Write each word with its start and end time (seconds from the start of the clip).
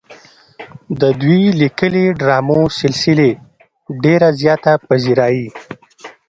د 1.01 1.03
دوي 1.21 1.45
ليکلې 1.61 2.05
ډرامو 2.19 2.61
سلسلې 2.79 3.31
ډېره 4.03 4.27
زياته 4.41 4.71
پذيرائي 4.87 5.47